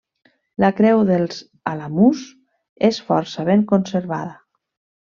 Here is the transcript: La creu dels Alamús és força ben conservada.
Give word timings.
La 0.63 0.69
creu 0.79 1.03
dels 1.09 1.43
Alamús 1.73 2.25
és 2.91 3.01
força 3.13 3.47
ben 3.53 3.67
conservada. 3.75 4.37